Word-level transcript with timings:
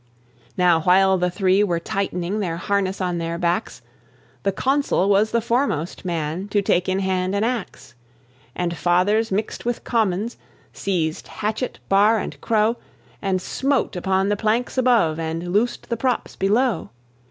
Now 0.57 0.81
while 0.81 1.19
the 1.19 1.29
Three 1.29 1.63
were 1.63 1.79
tightening 1.79 2.39
Their 2.39 2.57
harness 2.57 2.99
on 3.01 3.19
their 3.19 3.37
backs, 3.37 3.83
The 4.41 4.51
Consul 4.51 5.07
was 5.09 5.29
the 5.29 5.41
foremost 5.41 6.05
man 6.05 6.47
To 6.47 6.63
take 6.63 6.89
in 6.89 6.97
hand 6.97 7.35
an 7.35 7.43
ax; 7.43 7.93
And 8.55 8.75
Fathers 8.75 9.31
mixed 9.31 9.63
with 9.63 9.83
Commons 9.83 10.37
Seized 10.73 11.27
hatchet, 11.27 11.77
bar, 11.87 12.17
and 12.17 12.41
crow, 12.41 12.77
And 13.21 13.39
smote 13.39 13.95
upon 13.95 14.29
the 14.29 14.35
planks 14.35 14.75
above, 14.75 15.19
And 15.19 15.49
loosed 15.53 15.89
the 15.89 15.97
props 15.97 16.35
below. 16.35 16.89